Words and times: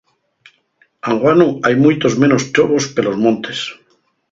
Anguanu 1.09 1.47
hai 1.63 1.75
muitos 1.85 2.13
menos 2.21 2.41
ḷḷobos 2.47 2.83
pelos 2.95 3.17
montes. 3.23 3.59